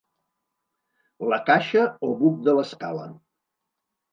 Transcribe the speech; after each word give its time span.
La 1.33 1.39
caixa 1.49 1.83
o 2.07 2.09
buc 2.23 2.41
de 2.49 2.59
l'escala. 2.61 3.07